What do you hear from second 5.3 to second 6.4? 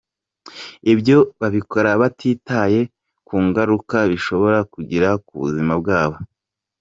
buzima bwabo.